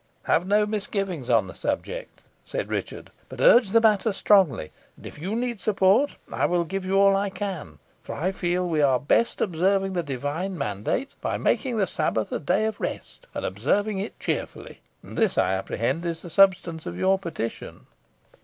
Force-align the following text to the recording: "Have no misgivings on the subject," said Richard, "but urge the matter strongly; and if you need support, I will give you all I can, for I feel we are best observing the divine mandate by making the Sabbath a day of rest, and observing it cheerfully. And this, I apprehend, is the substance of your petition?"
"Have 0.23 0.47
no 0.47 0.65
misgivings 0.65 1.29
on 1.29 1.45
the 1.45 1.53
subject," 1.53 2.21
said 2.43 2.69
Richard, 2.69 3.11
"but 3.29 3.39
urge 3.39 3.69
the 3.69 3.79
matter 3.79 4.11
strongly; 4.11 4.71
and 4.97 5.05
if 5.05 5.19
you 5.19 5.35
need 5.35 5.61
support, 5.61 6.17
I 6.31 6.47
will 6.47 6.63
give 6.63 6.83
you 6.85 6.99
all 6.99 7.15
I 7.15 7.29
can, 7.29 7.77
for 8.01 8.15
I 8.15 8.31
feel 8.31 8.67
we 8.67 8.81
are 8.81 8.99
best 8.99 9.41
observing 9.41 9.93
the 9.93 10.01
divine 10.01 10.57
mandate 10.57 11.13
by 11.21 11.37
making 11.37 11.77
the 11.77 11.85
Sabbath 11.85 12.31
a 12.31 12.39
day 12.39 12.65
of 12.65 12.79
rest, 12.79 13.27
and 13.35 13.45
observing 13.45 13.99
it 13.99 14.19
cheerfully. 14.19 14.81
And 15.03 15.15
this, 15.15 15.37
I 15.37 15.53
apprehend, 15.53 16.03
is 16.03 16.23
the 16.23 16.31
substance 16.31 16.87
of 16.87 16.97
your 16.97 17.19
petition?" 17.19 17.85